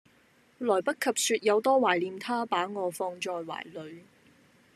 [0.57, 4.03] 來不及說有多懷念他把我放在懷裏